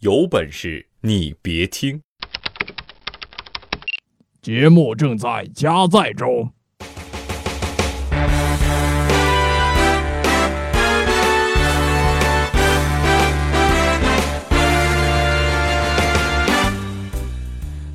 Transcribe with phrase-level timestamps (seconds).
[0.00, 2.00] 有本事你别听！
[4.40, 6.50] 节目正在加载中。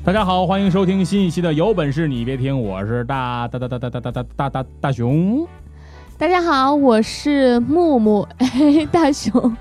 [0.04, 5.44] 大家好，欢迎收听新一期的《有本事你别听》，我是大大大大大大大大大大大熊。
[6.16, 8.28] 大家好，我是木木。
[8.38, 9.56] 哎，大熊，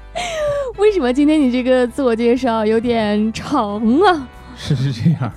[0.78, 4.28] 为什么今天你这个自我介绍有点长啊？
[4.58, 5.32] 是是这样，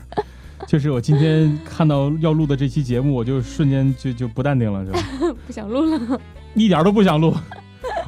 [0.67, 5.01] 就是我今天看到要录的这期节目，我就瞬间就就不淡定了，是吧？
[5.47, 6.21] 不想录了，
[6.55, 7.35] 一点都不想录。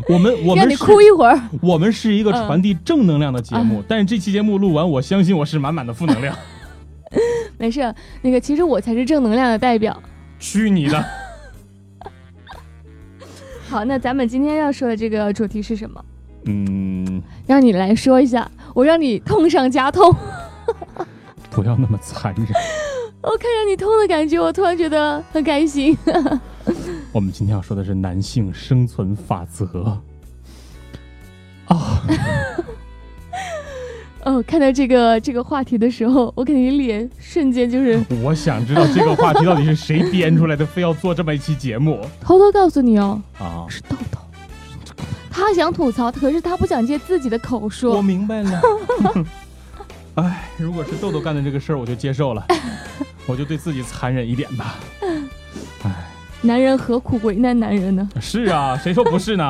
[0.09, 1.41] 我们我们 让你是哭一会儿。
[1.63, 6.37] 我们是一个传递正能量的节目，嗯但是这期节目录完，我相信我是满满的负能量。
[7.59, 10.01] 没事，那个其实我才是正能量的代表。
[10.39, 11.05] 去你的！
[13.69, 16.05] 好，那咱们今天要说的这个主题是什么？
[16.45, 20.15] 嗯，让你来说一下，我让你痛上加痛。
[21.51, 22.47] 不要那么残忍。
[23.23, 25.97] 我看着你痛的感觉，我突然觉得很开心。
[27.13, 30.01] 我们今天要说的是男性生存法则。
[31.67, 32.03] 啊，
[34.25, 43.67] 哦，看到这个这个话题的时候，我感觉脸瞬间就是我想知道这个话题到底是谁编出来的，非要做这么一期节目偷偷告诉你哦，啊！
[43.69, 44.20] 是豆豆。
[45.31, 48.03] 他想吐槽，可是他不想借自己的口说我。
[48.03, 48.61] 明白了。
[50.17, 52.45] 哎，如果是豆豆干的这个事儿，我就接受了，
[53.27, 54.77] 我就对自己残忍一点吧。
[55.85, 55.93] 哎，
[56.43, 58.09] 男人何苦为难男人呢？
[58.21, 59.49] 是啊，谁说不是呢？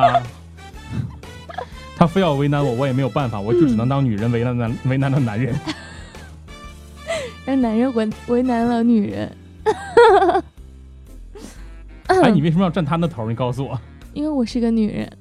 [1.97, 5.55] 他非要为难我，我也没有办法，我就只能当女人为难男为难了男人。
[7.43, 9.35] 让男人为为难了女人。
[12.07, 13.27] 哎，你为什么要站他那头？
[13.27, 13.79] 你告诉我。
[14.13, 15.11] 因为我是个女人，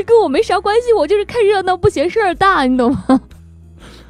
[0.00, 3.20] 这跟我没啥关系，我就是看热闹不嫌事儿大，你懂吗？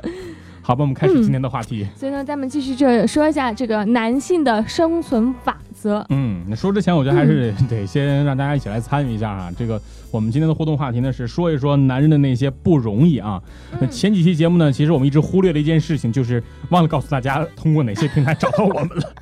[0.62, 1.84] 好吧，我们开始今天的话题。
[1.97, 6.06] 所以呢，咱们继续这说一下这个男性的生存法则。
[6.10, 9.50] 嗯，那说之前，我觉得还是 得先让大家一起来参与一下啊。
[9.59, 9.82] 这个
[10.12, 13.43] 我们今天的互动话题呢是说一说男人的那些不容易啊。
[13.81, 19.12] 那前几期节目呢，其实我们一直忽略了一件事情，就是忘了告诉大家通过哪些平台找到我们了。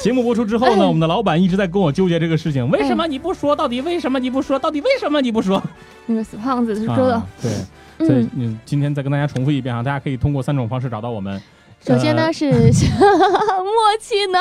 [0.00, 3.54] 节目播出之后呢，我们的老板一直在跟我纠结这个事情，为什么你不说？
[3.54, 4.58] 到底为什么你不说？
[4.58, 5.62] 到底为什么你不说？
[6.06, 7.50] 那个死胖子是说的，啊、对，
[8.06, 11.40] 所以嗯，嗯，今天再跟大家重复一遍啊，大家可以通过三种方式找到我们。
[11.80, 12.62] 首先呢呃是默
[14.00, 14.38] 契呢。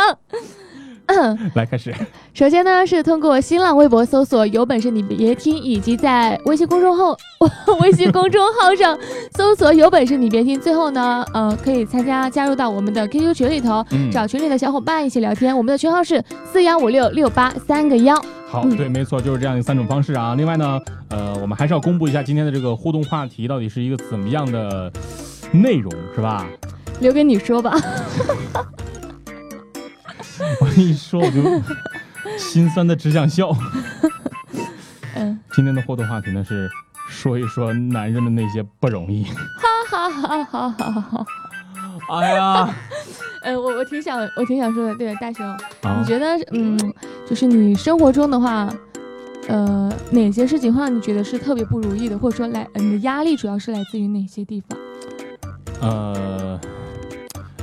[1.54, 1.94] 来开始。
[2.34, 7.18] 首先呢，是通过新浪微博搜索“有本事你别听”，以及在微信公众号
[7.82, 8.98] 微信公众号上
[9.36, 10.60] 搜索“有本事你别听”。
[10.62, 15.56] 最后呢，呃，可以参加加入到我们的 QQ 群里头，嗯，找群里的小伙伴一起聊天。
[15.56, 18.16] 我们的群号是四幺五六六八三个幺。
[18.50, 20.36] 好，嗯对，没错，就是这样的三种方式啊。
[20.36, 20.80] 另外呢，
[21.10, 24.92] 呃，我们还是要公布一下今天的这个互动话题到底是一个怎么样的
[25.52, 26.46] 内容，是吧？
[27.00, 27.78] 留给你说吧。
[30.62, 31.42] 我一说我就
[32.38, 33.56] 心酸的只想笑。
[35.16, 36.70] 嗯，今天的互动话题呢是
[37.10, 39.24] 说一说男人的那些不容易。
[39.24, 41.26] 哈哈哈哈哈哈。
[42.10, 42.76] 哎呀，
[43.44, 44.96] 呃，我我挺想，我挺想说的。
[44.96, 45.46] 对，大雄，
[45.82, 46.78] 啊你觉得，嗯，
[47.28, 48.72] 就是你生活中的话，
[49.48, 54.80] 呃，哪些事情会让你觉得是特别不如意的，或者说来，呃你的压力主要是来自于哪些地方？
[55.82, 56.60] 呃，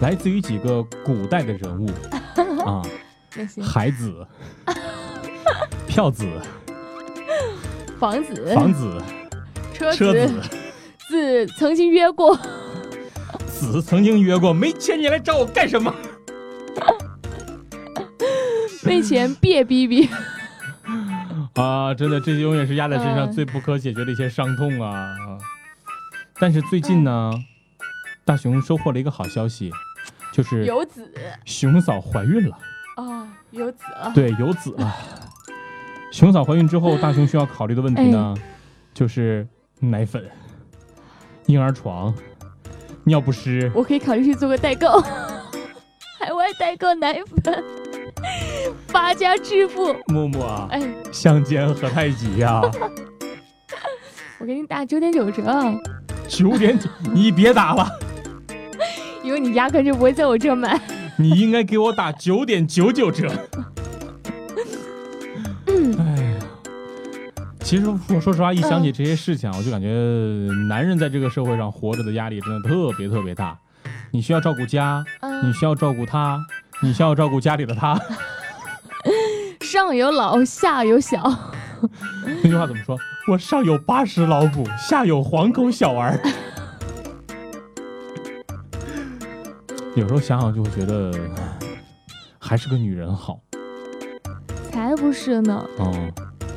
[0.01, 1.89] 来自于几个古代的人物
[2.65, 2.83] 啊，
[3.37, 3.63] 那些。
[3.63, 4.27] 海子、
[5.87, 6.27] 票子、
[7.99, 9.03] 房子、房子、
[9.73, 10.41] 车车子。
[11.09, 12.35] 子曾经约过，
[13.47, 15.95] 子曾经约过，没钱你来找我干什么？
[18.83, 20.09] 没钱别逼逼。
[21.55, 23.33] 啊，真的，这些永远是压在身上嗯。
[23.33, 25.15] 最不可解决的一些伤痛啊！
[26.41, 27.33] 但是最近呢，
[28.25, 29.71] 大熊收获了一个好消息，
[30.35, 31.09] 就是有子
[31.45, 32.59] 熊嫂怀孕了。
[32.97, 34.11] 啊，有子了。
[34.13, 34.93] 对，有子了。
[36.11, 38.35] 熊嫂怀孕之后，大熊需要考虑的问题呢，
[38.93, 39.47] 就是
[39.79, 40.29] 奶粉、
[41.47, 42.13] 婴儿床、
[43.05, 43.71] 尿不湿。
[43.77, 45.01] 我可以考虑去做个代购，
[46.19, 47.15] 海外代购奶
[47.45, 47.65] 粉，
[48.89, 49.95] 发家致富。
[50.09, 50.83] 木木啊，哎，
[51.13, 52.61] 相煎何太急呀、
[54.41, 55.43] 我给你打九点九折，
[56.27, 57.89] 九点九，你别打了，
[59.25, 60.79] 因为你压根就不会在我这买。
[61.17, 63.29] 你应该给我打九点九九折。
[65.67, 66.39] 哎呀，
[67.61, 69.89] 其实我说实话，一想起这些事情啊，我就感觉
[70.69, 73.59] 男人在这个社会上活着的压力真的特别特别大。
[74.11, 75.05] 你需要照顾家，
[75.43, 76.39] 你嗯，需要照顾他，
[76.83, 77.99] 你需要照顾家里的他。
[79.61, 81.19] 上有老下有小，
[82.43, 82.97] 那句话怎么说？
[83.29, 86.21] 我上有八十老母，下有黄口小儿。
[89.95, 91.13] 有时候想想就会觉得，
[92.39, 93.41] 还是个女人好。
[94.71, 96.13] 才不是呢，嗯，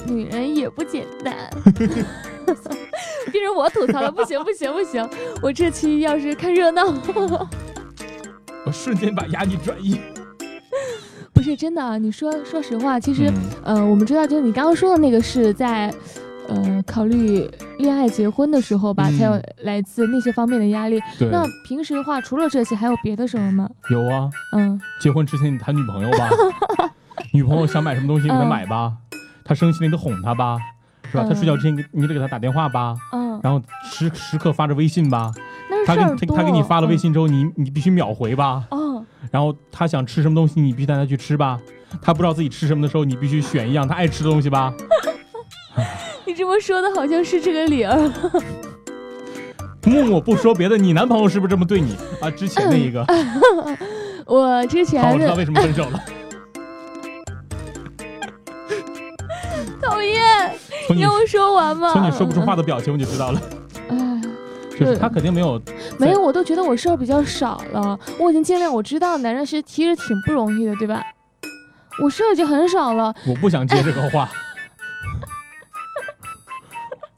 [0.08, 1.36] 女人也不简单。
[3.32, 5.08] 变成我吐槽了，不行不行不行！
[5.42, 6.84] 我这期要是看热闹，
[8.66, 10.00] 我瞬间把压力转移。
[11.34, 11.98] 不是真的啊！
[11.98, 13.30] 你说说实话，其实，
[13.66, 15.94] 嗯呃，我们知道，就是你刚刚说的那个是在，
[16.48, 17.50] 呃，考虑
[17.80, 21.00] 恋爱结婚的时候吧，嗯才有来自那些方面的压力。
[21.20, 23.70] 对，那平时的话，除了这些，还有别的什么吗？
[23.90, 24.30] 有啊。
[24.54, 26.30] 嗯，结婚之前你谈女朋友吧，
[27.34, 28.94] 女朋友想买什么东西你给她买吧，
[29.44, 30.58] 她生气了你得哄她吧，
[31.12, 31.24] 是吧？
[31.26, 35.32] 嗯她睡觉之前你你得给她打电话吧，嗯，然后时时刻发着微信吧，
[35.70, 36.02] 那她给。
[36.28, 41.60] 她她给你发了微嗯，信之后，你你必须秒回吧，哦，然后她想吃什么东西你必须带她去吃吧，
[42.02, 44.74] 她不知道自己吃什么的时候，你必须选一样她爱吃的东西吧。
[46.28, 47.96] 你这么说的好像是这个理儿。
[49.88, 52.30] 木木不说别的，你男朋友是不是这么对你啊？
[52.30, 53.06] 之前那一个，
[54.28, 55.98] 我之，前的我知道为什么分手了。
[59.82, 60.22] 讨厌，
[60.90, 61.94] 你你让我说完嘛。
[61.94, 63.42] 从你说不出话的表情我就知道了，
[63.88, 64.22] 哎，
[64.78, 65.62] 就是他肯定没有
[65.98, 67.98] 没有，我都觉得我事儿比较少了。
[68.20, 71.02] 我已经尽量，我知道男人是其实挺不容易的，对吧？
[72.04, 73.16] 我事儿已经很少了。
[73.26, 74.30] 我不想接这个话，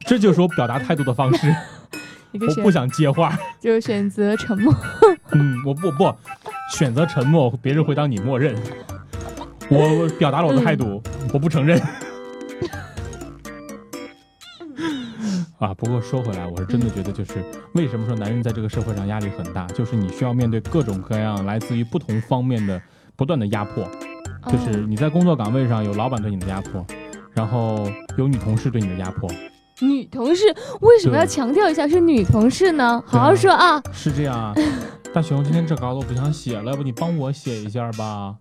[0.09, 1.55] 这就是我表达态度的方式。
[2.33, 4.75] 我不想接话，就选择沉默。
[5.33, 6.11] 嗯，我不不
[6.73, 8.55] 选择沉默，别人会当你默认。
[9.69, 10.99] 我我表达了我的态度，
[11.31, 11.79] 我不承认。
[15.59, 17.33] 啊，不过说回来，我是真的觉得，就是
[17.73, 22.81] 为什么说男人在这个社会上压力很大，就是你需要面对各种各样来自于不同方面的
[23.15, 23.87] 不断的压迫。
[24.47, 26.83] 就是哦你在工作岗位上有老板对你的压迫，
[27.33, 29.29] 然后有女同事对你的压迫，
[29.81, 30.43] 女同事
[30.81, 33.03] 为什么要强调一下是女同事呢？
[33.05, 33.81] 好好说啊。
[33.91, 34.53] 是这样啊。
[35.11, 38.35] 大熊，今天这稿子我不想写了，要不你帮我写一下吧？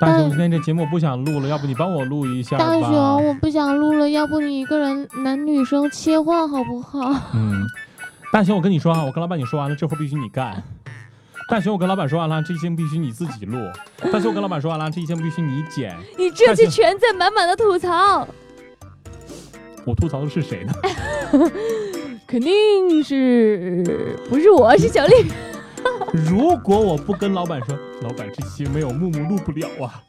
[0.00, 2.66] 大熊，今天这节目我不想录了，要不你帮我录一下吧？
[2.66, 7.14] 大熊，我不想录了，要不你一个人男女生切换好不好？
[7.34, 7.64] 嗯，
[8.32, 10.60] 大熊，我跟你说啊，我跟老板你说完了，这活必须你干。
[11.48, 13.58] 大熊，我跟老板说完了，这期节目必须你自己录。
[14.10, 15.96] 大熊，我跟老板说完了，这期节目必须你剪。
[16.18, 18.26] 你这期全在满满的吐槽，
[19.84, 20.72] 我吐槽的是谁呢？
[22.26, 25.14] 肯定是不是我是小丽？
[26.12, 30.02] 如果我不跟老板说，老板这期没有木木录不了啊。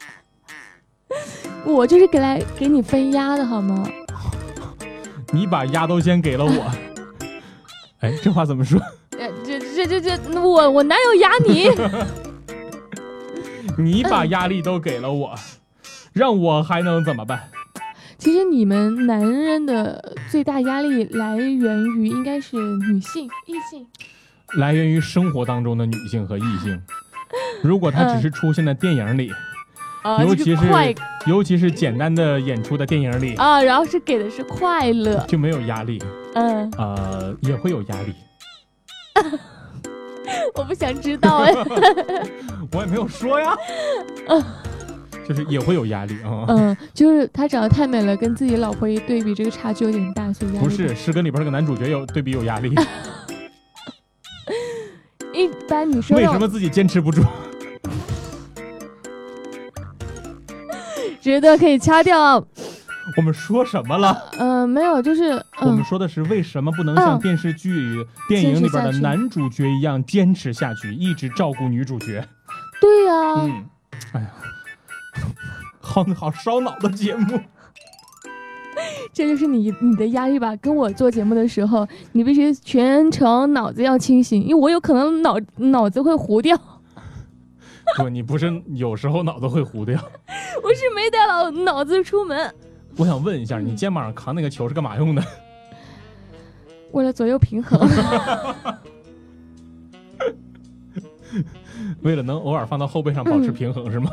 [1.66, 3.88] 我就是给来给你分压的好吗？
[5.32, 6.72] 你把压都先给了我。
[8.00, 8.80] 哎，这话怎么说？
[9.18, 11.70] 呃，这这这这，我我哪有压你？
[13.78, 15.36] 你把压力都给了我，
[16.14, 17.50] 让我还能怎么办？
[18.24, 23.86] 其实你们男人的最大压力来源于应该是女性、异性。
[24.58, 26.82] 来源于生活当中的女性和异性。
[27.62, 29.30] 如果她只是出现在电影里，
[30.04, 30.64] 啊，尤其是
[31.28, 36.02] 尤其是简单的演出的电影里，啊，然后是给的是快乐，就没有压力，
[36.36, 38.14] 嗯，呃，也会有压力。
[40.56, 41.52] 我不想知道哎，
[42.72, 43.54] 我也没有说呀，
[45.28, 46.46] 就是也会有压力啊。
[46.48, 52.74] 嗯，就是他长得太美了，跟自己老婆一对比，这个差距有点大，所以压力不是，是跟里边那个男主角有对比有压力。
[55.34, 57.24] 一般女生为什么自己坚持不住？
[61.20, 62.36] 觉得可以掐掉，
[63.16, 64.30] 我们说什么了？
[64.38, 65.32] 嗯，没有，就是
[65.62, 72.28] 嗯，我们说的是为什么不能像嗯电视剧、电影里边的男主角一样坚持下去，一直照顾女主角？
[72.82, 73.66] 对呀，嗯，
[74.12, 74.28] 哎呀，
[75.94, 77.40] 好好烧脑的节目。
[79.14, 80.56] 这就是你你的压力吧？
[80.56, 86.60] 跟我做节目的时候，你必须全程脑子要清醒，因为我有可能脑脑子会糊掉。
[87.98, 89.96] 不，你不是有时候脑子会糊掉。
[90.64, 92.52] 我是没带脑脑子出门，
[92.98, 95.24] 我想问一下，嗯你肩膀上扛那个球是干嘛用的？
[96.94, 97.80] 为了左右平衡。
[102.02, 104.12] 为了能偶尔放到后背上保持平衡是吗？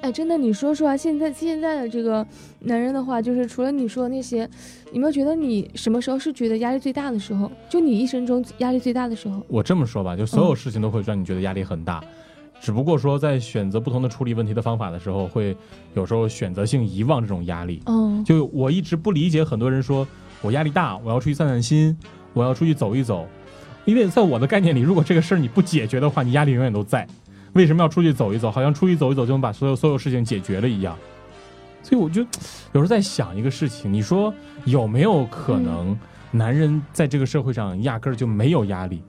[0.00, 2.26] 哎，真的，你说说啊，现在现在的这个
[2.60, 4.48] 男人的话，就是除了你说的那些，
[4.92, 7.50] 有没有觉得你什么时候是觉得压力最大的时候？
[7.68, 9.42] 就你一生中压力最大的时候？
[9.48, 12.02] 我这么说吧，就所有事情都会让你觉得压力很大，
[12.60, 15.56] 只不过说在选择不同的处理问题的方法的时候，会
[15.94, 17.82] 有时候选择性遗忘这种压力。
[17.86, 20.06] 嗯，就我一直不理解很多人说
[20.42, 21.96] 我压力大，我要出去散散心，
[22.32, 23.26] 我要出去走一走，
[23.84, 27.06] 因为在我的概念里，如果这个事儿你不解决的话，你压力永远都在。
[27.52, 28.50] 为什么要出去走一走？
[28.50, 30.96] 好像出去走一走就能把所有所有事情解决了一样。
[31.82, 32.26] 所以我就有
[32.74, 34.32] 时候在想一个事情，你说
[34.64, 35.98] 有没有可能
[36.30, 39.02] 男人在这个社会上压根儿就没有压力？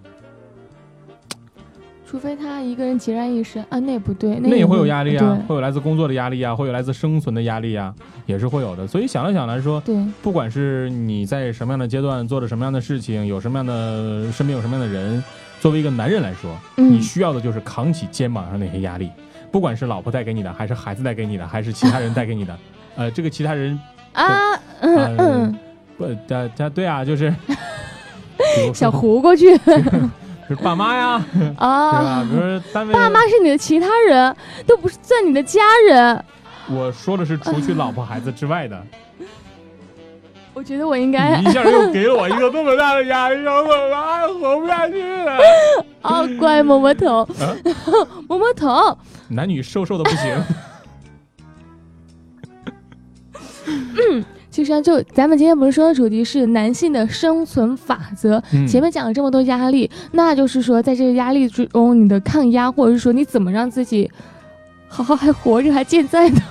[2.06, 7.94] 除非他一个人孑然一身啊，那也不对，那也会有压力啊，会有来自工作的压力啊，会有来自生存的压力啊，
[8.26, 8.88] 也是会有的。
[8.88, 15.24] 所以想了想来说，对，不管是你在什么样的阶段做着什么样的事情，有什么样的身边有什么样的人，
[15.60, 19.10] 作为一个男人来说，嗯你需要的就是扛起肩膀上那些压力，
[19.52, 22.58] 不管是老婆带给你的，还是孩子带给你的，还是其他人带给你的，
[22.96, 23.80] 呃，这个其他人
[24.14, 25.58] 啊，嗯
[25.98, 27.34] 不，他他对啊，就是，
[28.74, 29.56] 想糊过去
[30.48, 31.68] 是爸妈呀，对吧？
[31.68, 32.36] 啊比。
[32.36, 34.36] 如说单位，爸妈是你的其他人，
[34.66, 36.24] 都不是算你的家人。
[36.72, 38.82] 我说的是除去老婆孩子之外的。
[40.60, 45.38] 我觉得我应该一下又给了我一个这么大的压力，让我啊活不下去了。
[46.04, 47.56] 哦，乖，摸摸头，啊
[48.28, 48.98] 摸摸头。
[49.30, 50.44] 男女瘦瘦的不行。
[54.12, 64.12] 嗯其实啊，就咱们今天不是说的主题是男性的生存法则，嗯前面讲了这么多压力，那就是说在这个压力之中，你的抗压，或者是说你怎么让自己
[64.90, 66.42] 好好还活着还健在呢？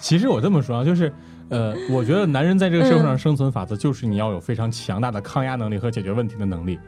[0.00, 1.12] 其实我这么说啊，就是，
[1.50, 6.78] 呃，我觉得男人在这个社会上嗯生存法则就是你要有非常强大的抗压能力和解决问题的能力。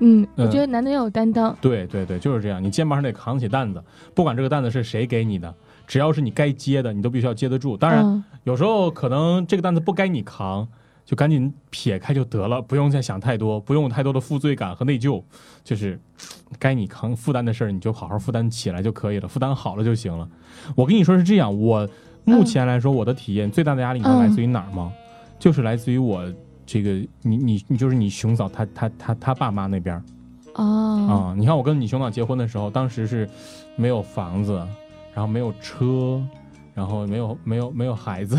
[0.00, 1.54] 嗯，我嗯觉得男的要有担当。
[1.60, 2.62] 对对对，就是这样。
[2.62, 5.54] 你肩膀上得扛起担子，不管这个担子是谁给你的，
[5.86, 7.76] 只要是你该接的，你都必须要接得住。
[7.76, 10.66] 当然，嗯有时候可能这个担子不该你扛，
[11.04, 15.22] 就赶紧撇开就得了，不用再想太多，不用有太多的负罪感和内疚，
[15.62, 16.00] 就是
[16.58, 20.26] 该你扛负担的事儿，你就好好负担起来就可以了，负担好了就行了。
[20.74, 21.86] 我跟你说是这样，我
[22.24, 24.92] 目前来说，我的体验最大的压力，你知道嗯来自于哪儿吗？
[25.38, 26.24] 就是来自于我
[26.66, 26.90] 这个
[27.22, 30.02] 你你你就是你熊嫂她她她她爸妈那边
[30.52, 33.28] 啊、你看我跟你熊嫂结婚的时候，当时是
[33.76, 34.54] 没有房子，
[35.14, 36.20] 然后没有车。
[36.72, 38.38] 然后没有没有没有孩子，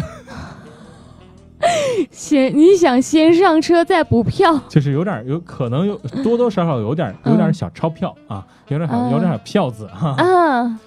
[2.09, 10.79] 先你想先上车再补票，就是有点有可能有多多少少有点有点小钞票啊，有点有点票子哈、啊，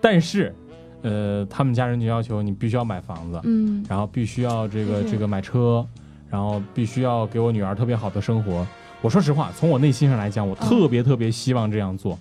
[0.00, 0.54] 但是，
[1.02, 5.84] 呃，他们家人就要求你必须要买房子，嗯然后必须要这个这个买车，
[6.28, 8.66] 然后必须要给我女儿特别好的生活。
[9.02, 12.18] 我说实话，从我内心上来讲，我特别特别希望这样做，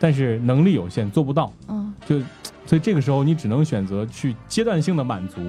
[0.00, 1.52] 但是能力有限，做不到。
[1.68, 2.18] 嗯就
[2.66, 5.40] 所以这个时候你只能选择去阶段性的满足。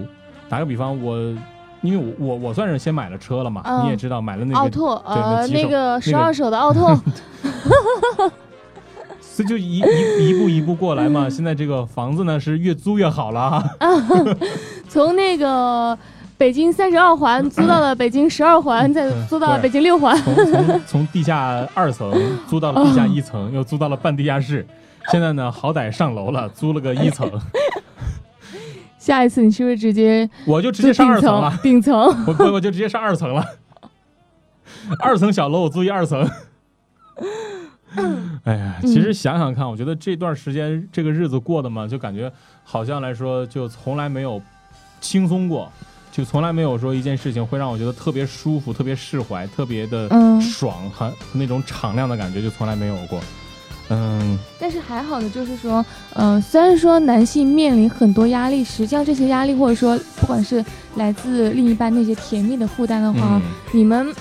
[0.48, 1.18] 打个比方，我
[1.82, 6.96] 因为我我我算是先买了车了嘛，嗯你也知道买了那个，奥拓，呃，那个十二手的奥拓
[9.38, 11.30] 所以就一一一步一步过来嘛。
[11.30, 13.40] 现在这个房子呢是越租越好了
[13.78, 13.88] 啊，
[14.90, 15.96] 从那个
[16.40, 20.18] 北京三十二环租到了北京十二环，再嗯租到了北京六环。
[20.24, 22.12] 从从从地下二层
[22.48, 24.66] 租到了地下一层，又租到了半地下室。
[25.12, 27.30] 现在呢，好歹上楼了，租了个一层，
[28.98, 31.56] 下一次你是不是直接我就直接上二层了？。
[31.62, 33.46] 顶层，我我我 就直接上二层了，
[35.00, 36.28] 二层小楼我租一二层。
[38.44, 42.32] 哎呀，其实想想看，我觉得这段时间这个日子过的嘛，就感觉
[42.64, 44.42] 好像来说就从来没有
[45.02, 45.72] 轻松过，
[46.12, 50.40] 就从来没有说一件事情会让我觉得特别舒服、特别释怀、特别的嗯。
[50.42, 53.20] 爽很那种敞亮的感觉，就从来没有过。
[53.90, 60.64] 嗯，但是还好的就是说，呃，虽然说男性面临很多压力，实际上这些压力或者说不管是
[60.96, 63.42] 来自另一半那些甜蜜的负担的话，嗯。
[63.74, 64.14] 你们。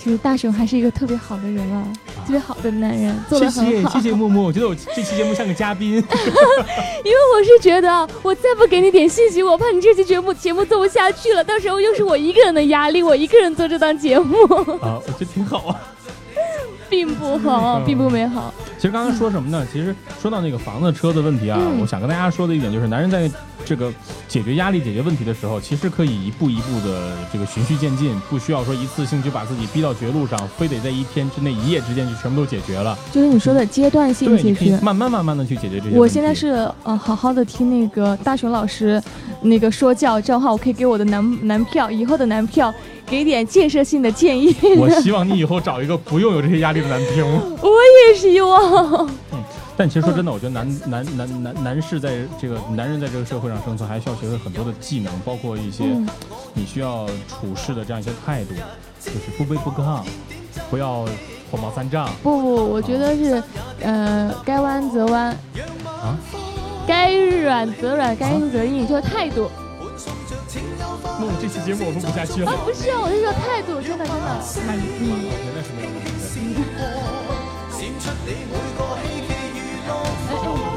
[0.00, 1.84] 其实大雄还是一个特别好的人啊，
[2.24, 3.90] 特别好的男人，做谢的很好。
[3.90, 5.94] 谢谢谢木木， 我觉得我这期节目像个嘉宾。
[5.94, 6.00] 因
[7.12, 14.36] 为我是觉得，我再不给你点信息，我怕你这期节目节目做不下去了，到时候又是我一个人的压力，我一个人做这档节目，
[14.80, 15.76] 啊，我觉得挺好啊。
[16.88, 18.54] 并不好，嗯并不美好。
[18.78, 19.66] 其实刚才说什么呢？
[19.72, 19.92] 其实
[20.22, 23.28] 说到那个房子、车的问题啊，嗯我想跟大家说的一点就是，男人在
[23.64, 23.92] 这个
[24.28, 32.96] 解决压力、解决问题的时候，其实可以一步一步的这个循序渐进，不需要说一次性就把自己逼到绝路上，非得在一天之内、一夜之间就全部都解决了。
[33.10, 34.78] 就是你说的阶段性对，解决。
[34.80, 35.98] 慢慢慢慢的去解决这些问题。
[35.98, 39.02] 我现在是呃好好的听那个大熊老师
[39.42, 42.72] 那个说教，这样的话我可以给我的男男票以后的男票
[43.04, 44.54] 给点建设性的建议。
[44.76, 47.26] 我希望你以后找一个不用有这些压力的男朋友。
[47.60, 47.70] 我
[48.08, 48.67] 也希望。
[49.76, 56.08] 但其实说真的，我觉得男男男男男士在这个男人在这个社会上生存，还需要学会很多的技能，包括一些嗯
[56.54, 58.54] 你需要处事的这样一些态度，
[59.04, 60.02] 就是不卑不亢，
[60.68, 61.04] 不要
[61.50, 62.10] 火冒三丈。
[62.22, 63.42] 不不，我觉得是，
[63.82, 65.26] 呃，该弯则弯，
[65.84, 66.16] 啊
[66.86, 69.48] 该软则软，该硬则硬，就是态度。
[71.20, 74.26] 那我这期节目我录不下去了啊，，不是啊，我是说态度，真的真的。
[74.66, 77.17] 那你嗯，真的是没有问题的。
[78.28, 78.34] 哎
[80.30, 80.67] 哎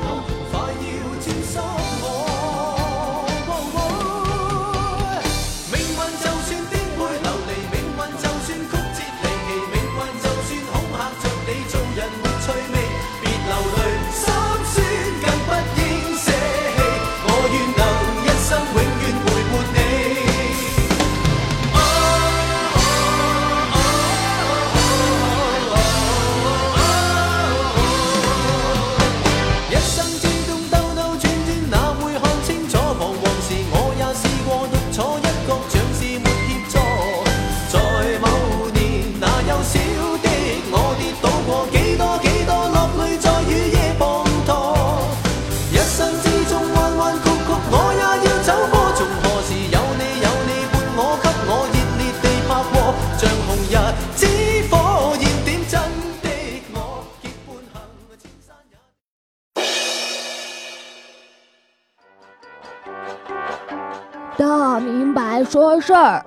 [65.82, 66.24] 事儿。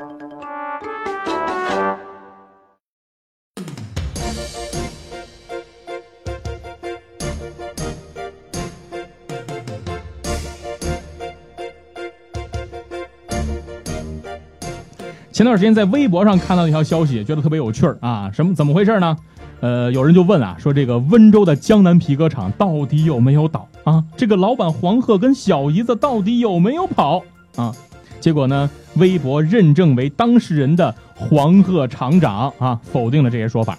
[15.33, 18.31] 前段时间在微博上看到一条消息，觉得特别有趣儿啊！
[18.33, 19.17] 什么怎么回事呢？
[19.61, 24.05] 呃，有人就问啊，说这个温州的江南皮革厂到底有没有倒啊？
[24.17, 27.25] 这个老板黄鹤跟小姨子到底有没有跑
[27.57, 27.75] 啊？
[28.25, 33.79] 结果呢，微博认证为当事人的黄鹤厂长啊，否定了这些说法。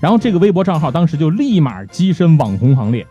[0.00, 3.06] 然后这个微博账号当时就立马跻身网红行列。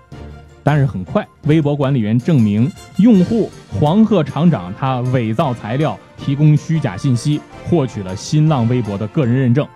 [0.64, 7.40] 但是很快，微博管理员证明用户黄鹤厂长他伪造材料，提供虚假信息，
[7.70, 9.68] 获取了新浪微博的个人认证。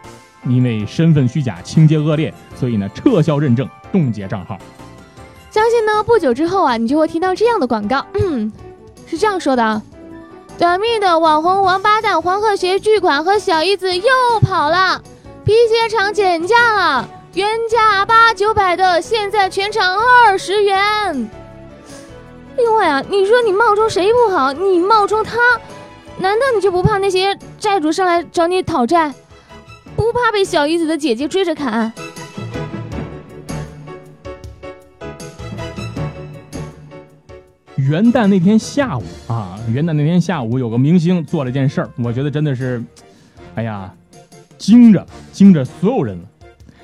[0.48, 4.58] 因为身份虚假、情节恶劣，所以呢撤销认证，冻结账号。
[5.52, 8.52] 相信呢，不久之后啊，你就会听到这样的广告，嗯，
[9.06, 9.80] 是这样说的啊：
[10.58, 14.12] 短命的网红王八蛋黄鹤学巨款和小姨子又
[14.42, 15.00] 跑了，
[15.46, 17.08] 皮鞋厂减价了。
[17.36, 21.30] 原价八九百的，现在全场二十元。
[22.58, 24.52] 另外啊，你说你冒充谁不好？
[24.52, 25.38] 你冒充他，
[26.18, 29.14] 难道你就不怕那些债主上来找你讨债？
[29.96, 31.94] 不怕被小姨子的姐姐追着砍？
[37.88, 42.84] 元旦那天下午啊，元旦那天下午有个明星做了一件事儿，我觉得真的是，
[43.56, 43.94] 哎呀，
[44.58, 46.24] 惊着惊着所有人了。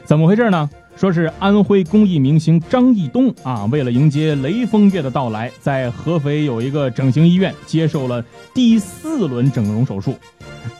[0.05, 0.69] 怎么回事呢？
[0.95, 10.15] 说是安徽公益明星张艺东啊，为了迎接雷锋月的到来，在合肥有一个整形医院接受了第四轮整容手术，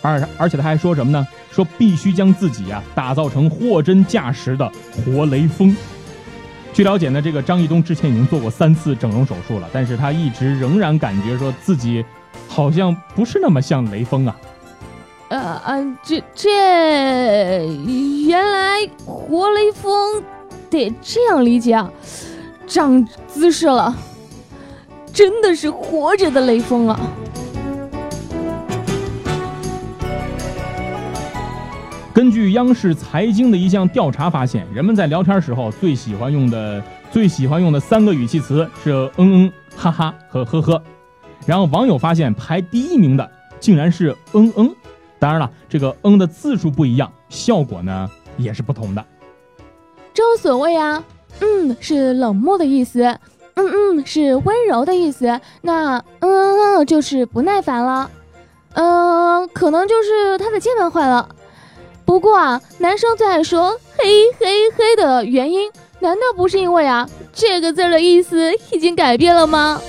[0.01, 1.27] 而而且他还说什么呢？
[1.51, 4.71] 说必须将自己啊打造成货真价实的
[5.03, 5.75] 活雷锋。
[6.73, 12.03] 据了解呢，这个张艺东之前已经做过三次整容手术了，但是他一直仍然感觉说自己
[12.47, 14.35] 好像不是那么像雷锋啊。
[15.29, 17.65] 呃嗯，这这
[18.27, 20.21] 原来活雷锋
[20.69, 21.91] 得这样理解啊，
[22.65, 23.95] 长姿势了，
[25.13, 26.99] 真的是活着的雷锋啊！
[32.13, 40.79] 根据央视财经的一项调查发现，人们在聊天时候最喜欢用的最喜欢用的三个语气词是嗯嗯、哈哈和呵呵，
[41.47, 43.27] 然后网友发现排第一名的
[43.59, 44.75] 竟然是嗯嗯。
[45.17, 49.03] 当然了，这个“嗯”的字数不一样，效果呢也是不同的。
[50.13, 51.03] 正所谓啊
[51.41, 53.01] ，“嗯”是冷漠的意思
[53.55, 53.65] ，“嗯
[53.97, 58.11] 嗯”是温柔的意思，那“嗯嗯嗯”就是不耐烦了。
[58.73, 61.27] 嗯，可能就是他的键盘坏了。
[62.05, 64.05] 不过啊，男生最爱说“嘿
[64.39, 69.81] 嘿嘿”的原因，难道不是因为啊这个字的意思已经改变了吗？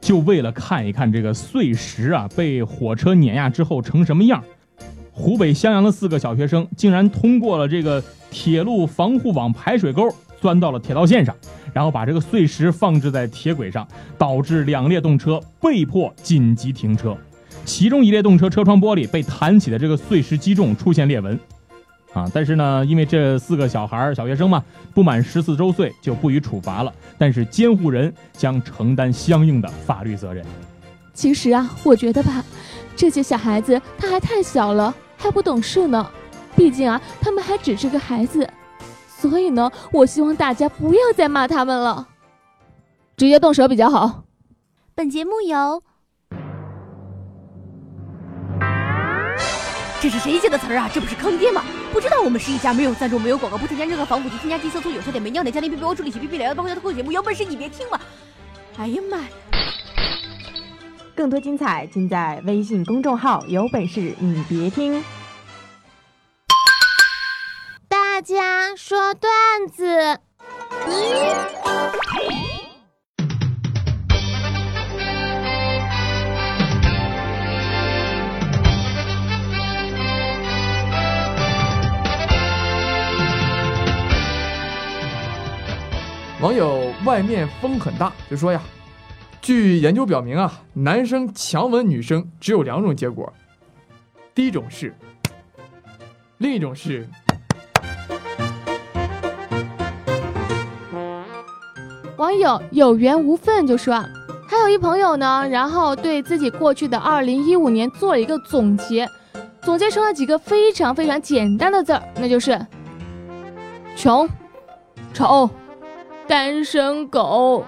[0.00, 4.42] 就为了看一看这个碎石啊被火车碾压之后成什么样，
[5.12, 10.08] 湖北襄阳的四个小学生竟然通过了这个铁路防护网排水沟，
[10.40, 11.34] 钻到了铁道线上，
[11.74, 13.86] 然后把这个碎石放置在铁轨上，
[14.16, 17.14] 导致两列动车被迫紧急停车，
[17.68, 21.38] 其中一列动车车窗玻璃被弹起的这个碎石击中，出现裂纹。
[22.14, 30.42] 啊，但是呢，因为这四个小孩小学生嘛，不满十四周岁就不予处罚了，但是监护人将承担相应的法律责任。
[31.12, 32.42] 其实啊，我觉得吧，
[32.96, 36.10] 这些小孩子他还太小了，还不懂事呢。
[36.56, 38.48] 毕竟啊，他们还只是个孩子，
[39.06, 42.08] 所以呢，我希望大家不要再骂他们了，
[43.14, 44.24] 直接动手比较好。
[44.94, 45.82] 本节目由。
[50.00, 50.88] 这是谁写的词儿啊？
[50.94, 51.64] 这不是坑爹吗？
[51.92, 57.98] 不知道我们是一家没有赞助、没有广告、不添加任何防腐剂、添加剂、色素、有色点、没尿点、加点 B B 帮助理气、B B 疗包括脱口节目，有本事你别听嘛！
[58.78, 59.24] 哎呀妈呀！
[61.16, 65.02] 更多精彩尽在微信公众号“有本事你别听”。
[67.88, 69.32] 大家说段
[69.66, 70.20] 子。
[86.40, 88.62] 网友外面风很大就说呀，
[89.42, 93.32] 据研究表明啊，男生强吻女生只有两种结果，
[94.36, 94.94] 第一种是，
[96.36, 97.08] 另一种是。
[102.16, 103.94] 网友有缘无分就说，
[104.48, 109.08] 还有一朋友呢，然后对自己过去的二零一五年做了一个总结，
[109.60, 112.64] 总结成了几个非常非常简单的字儿，那就是
[113.96, 114.28] 穷、
[115.12, 115.50] 丑、
[116.28, 117.64] 单身狗。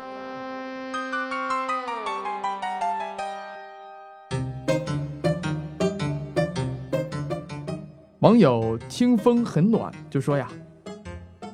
[8.18, 10.46] 网友听风很暖就说呀：“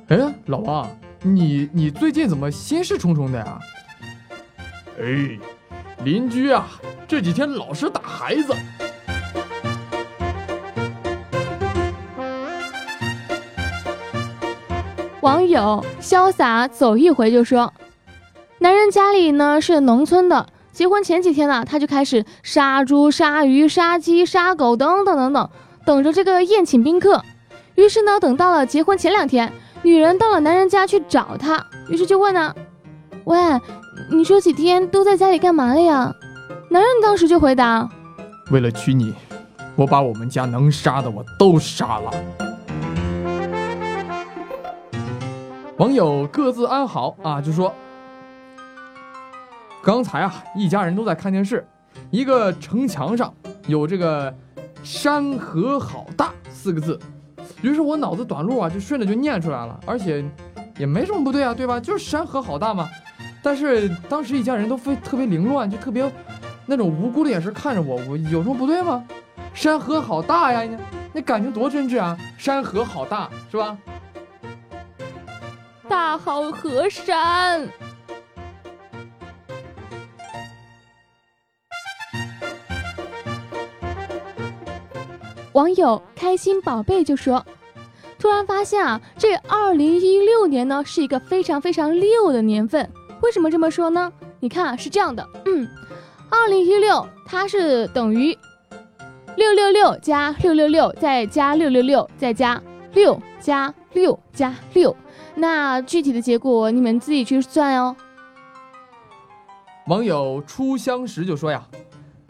[0.09, 0.17] 哎，
[0.47, 0.85] 老王，
[1.21, 3.57] 你你最近怎么心事重重的呀？”
[4.99, 5.39] 哎，
[6.03, 6.67] 邻居啊，
[7.07, 8.53] 这几天老是打孩子。
[15.27, 17.73] 网友潇洒走一回就说，
[18.59, 25.49] 男人家里呢是农村的，结婚前几天呢，他就开始杀猪、杀鱼、杀鸡、杀狗等等等等，
[25.85, 27.21] 等着这个宴请宾客。
[27.75, 32.55] 于是呢，等到了结婚前两天，女人到了男人家去找他，于是就问呢，
[33.25, 33.37] 喂，
[34.09, 36.09] 你这几天都在家里干嘛了呀？
[36.69, 37.89] 男人当时就回答，
[38.49, 39.13] 为了娶你，
[39.75, 42.46] 我把我们家能杀的我都杀了。
[45.77, 47.71] 网友各自安好啊，就说
[49.83, 51.65] 刚才啊，一家人都在看电视，
[52.09, 53.31] 一个城墙上
[53.67, 54.33] 有这个
[54.83, 56.99] “山河好大”四个字，
[57.61, 60.25] 于是我脑子短路啊，就顺着就念出来了，而且
[60.79, 61.79] 也没什么不对啊，对吧？
[61.79, 62.89] 就是山河好大嘛。
[63.43, 66.11] 但是当时一家人都非特别凌乱，就特别
[66.65, 69.05] 那种无辜的眼神看着我，我有什么不对吗？
[69.53, 70.67] 山河好大呀，
[71.13, 72.17] 那感情多真挚啊！
[72.35, 73.77] 山河好大，是吧？
[75.89, 77.67] 大好河山。
[85.53, 87.43] 网友开心宝贝就说
[88.19, 92.87] ：“突然发现啊，这二零一六年呢是一个非常非常六的年份。
[93.21, 94.11] 为什么这么说呢？
[94.39, 95.67] 你看啊，是这样的，嗯，
[96.29, 98.37] 二零一六它是等于
[99.35, 102.61] 六六六加六六六再加六六六再加
[102.93, 104.95] 六加六加六。
[105.35, 107.95] 那具体的结果你们自己去算哦。
[109.87, 111.65] 网友初相识就说呀，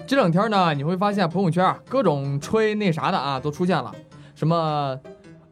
[0.06, 3.94] 这两天呢，你会发现朋友圈啊，各种吹那啥的啊，都出现了，
[4.36, 5.00] 什么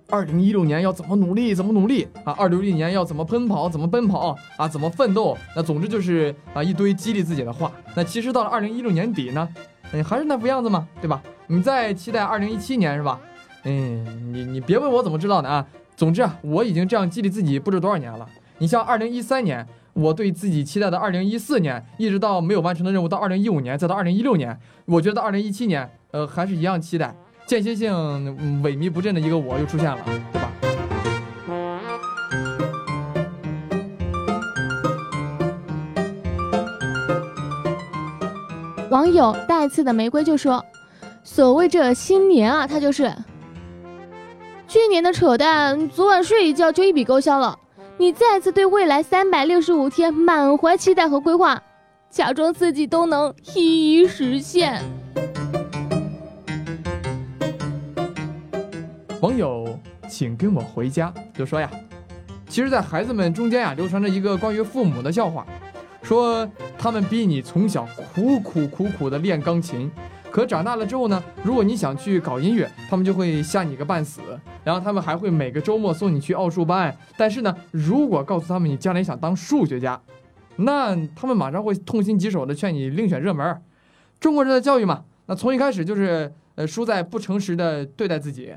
[0.09, 7.71] 二零一六年要怎么努力，怎么努力啊，二零一六年要怎么奔跑，怎么奔跑啊，怎么奋斗，那总之就是啊一堆激励自己的话。
[7.95, 9.47] 那其实到了二零一六年底呢，
[9.91, 11.23] 嗯，还是那副样子嘛，对吧？
[11.47, 13.19] 你再期待二零一七年是吧？
[13.63, 15.65] 嗯，你你别问我怎么知道的啊。
[15.95, 18.27] 总之啊，我已经这样激励自己不知多少年了。
[18.57, 27.15] 你像二零一三年，我对自己期待的二零一四年，一直到没有完成的任务到二零一五年，再到二零一六年，我觉得二零一七年，呃，还是一样期待。
[27.45, 27.93] 间歇性
[28.63, 29.97] 萎靡不振的一个我又出现了，
[30.33, 30.51] 对吧？
[38.89, 40.63] 网友带刺的玫瑰就说
[41.23, 43.13] ：“所谓这新年啊，它就是
[44.75, 47.57] 去年的扯淡，昨晚睡一觉就一笔勾销了。
[47.97, 51.63] 你再次对未来三百六十五天满怀期待和规划，
[52.09, 54.83] 假装自己都能一一实现。”
[59.21, 61.71] 网友请跟我回家就说呀，
[62.49, 65.47] 其实，在孩子们中间呀，流传着一个关于父母的笑话，
[66.01, 66.45] 说
[66.77, 69.89] 他们逼你从小苦苦苦苦的练钢琴，
[70.35, 74.19] 可长大了之后呢，如果你想去搞音乐，他们就会吓你个半死，
[74.65, 79.97] 然后他们还会每个周末送你去奥数班，但是呢，如果告诉他们你将来想当数学家，
[80.57, 83.61] 那他们马上会痛心疾首的劝你另选热门。
[84.19, 88.53] 中国人的教育嘛，那从一开始就是呃输在不诚实的对待自己。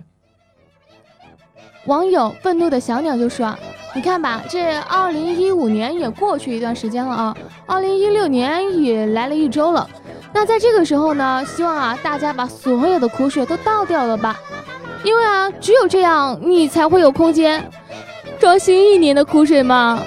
[1.86, 3.56] 网友愤怒的小鸟就说
[3.94, 7.36] ：“你看吧，这二零一五年也过去一段时间了啊，
[7.68, 9.88] 二零一六年也来了一周了。
[10.32, 14.38] 那在这个时候呢希望啊大家把所有的苦水都倒掉了吧。
[15.04, 17.70] 因为啊只有这样你才会有空间
[18.38, 20.00] 装新一年的苦水嘛。